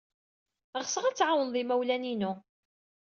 [0.83, 2.31] Ɣseɣ ad tɛawned imawlan-inu.